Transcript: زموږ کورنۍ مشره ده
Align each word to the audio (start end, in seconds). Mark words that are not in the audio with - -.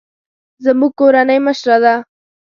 زموږ 0.63 0.91
کورنۍ 0.99 1.39
مشره 1.45 1.77
ده 1.83 1.95